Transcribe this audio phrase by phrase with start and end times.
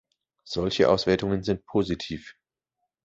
[0.45, 2.33] Solche Auswertungen sind positiv.